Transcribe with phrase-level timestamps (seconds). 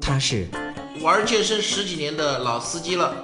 [0.00, 0.48] 他是
[1.02, 3.14] 玩健身十几年的老司机了，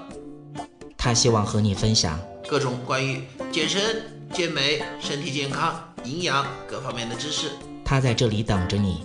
[0.96, 4.02] 他希望和你分享各种关于健身、
[4.32, 5.74] 健美、身体健康、
[6.04, 7.50] 营养各方面的知识。
[7.84, 9.04] 他在这里等着你。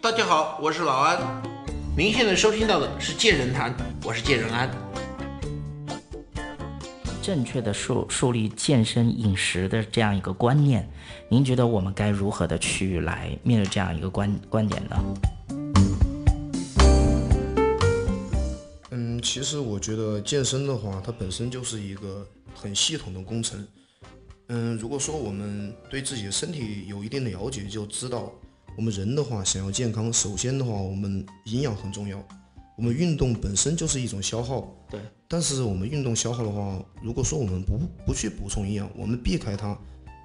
[0.00, 1.18] 大家好，我是老安。
[1.96, 3.74] 您现在收听到的是健人谈，
[4.04, 4.70] 我是健人安。
[7.20, 10.88] 正确的树树立健身饮食的这样一个观念，
[11.28, 14.96] 您觉得我们该如何的去来面对这样一个观观点呢？
[19.18, 23.66] 嗯，其实我觉得健身的话，它本身就是一个很系统的工程。
[24.46, 28.32] 嗯，如果说我们对自己的身体有一定的了解，就知道
[28.76, 32.24] 我们人的话想要健康，首先的话，我们营养很重要。
[32.76, 35.00] 我们运动本身就是一种消耗，对。
[35.26, 37.76] 但是我们运动消耗的话，如果说我们不
[38.06, 39.76] 不去补充营养，我们避开它，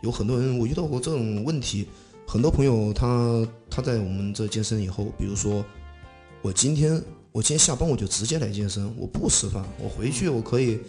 [0.03, 1.87] 有很多人我遇到过这种问题，
[2.27, 5.65] 很多朋友他他在我们这健身以后，比如说
[6.43, 10.79] 我今天我今天下班我就直接来健身，我不吃饭，我回去我可以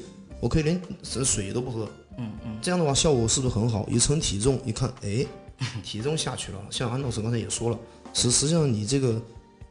[0.41, 3.89] 我可以连水都不喝，嗯嗯，这样的话效果是不是很好？
[3.89, 5.25] 一称体重一看，哎，
[5.83, 6.59] 体重下去了。
[6.70, 7.78] 像安老师刚才也说了，
[8.12, 9.20] 实实际上你这个。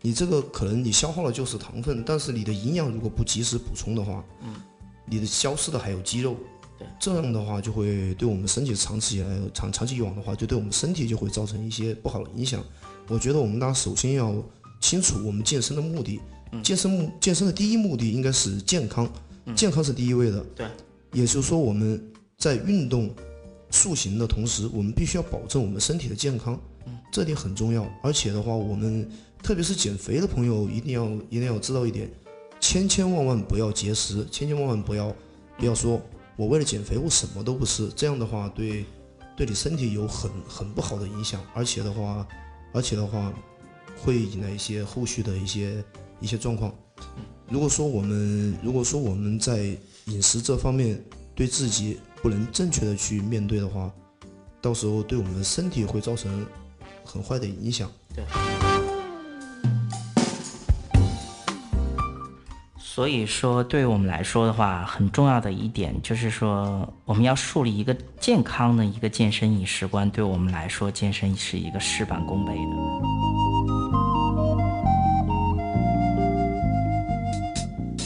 [0.05, 4.53] 你这个可能你消耗的就是糖分，但是你的营养如果不及时补充的话，嗯，
[5.05, 6.35] 你的消失的还有肌肉，
[6.77, 12.61] 对，这样的话就会对我们身体长期以来长长期以往的话，就对我们身体就会造成一些不好的影响。
[13.07, 14.35] 我觉得我们大家首先要
[14.81, 16.19] 清楚我们健身的目的，
[16.61, 19.09] 健身目健身的第一目的应该是健康，
[19.55, 20.67] 健康是第一位的，对，
[21.13, 22.01] 也就是说我们
[22.37, 23.09] 在运动
[23.71, 26.59] 塑形的同时，我们必须要保证我们身体的健康，
[27.11, 27.89] 这点很重要。
[28.01, 29.09] 而且的话，我们。
[29.43, 32.09] 特别是减肥的朋友，一定要一定要知道一点，
[32.61, 35.13] 千千万万不要节食，千千万万不要
[35.57, 36.01] 不要说，
[36.37, 38.85] 我为了减肥我什么都不吃，这样的话对
[39.35, 42.25] 对你身体有很很不好的影响，而且的话
[42.71, 43.33] 而且的话
[43.97, 45.83] 会引来一些后续的一些
[46.19, 46.73] 一些状况。
[47.49, 49.75] 如果说我们如果说我们在
[50.05, 50.99] 饮食这方面
[51.35, 53.91] 对自己不能正确的去面对的话，
[54.61, 56.45] 到时候对我们的身体会造成
[57.03, 57.91] 很坏的影响。
[58.15, 58.23] 对。
[62.77, 70.07] 所以说，对于我们来说的话，很重要的一点就是说，我们要树立一个健康的一个健身饮食观。
[70.11, 73.32] 对我们来说，健身是一个事半功倍的。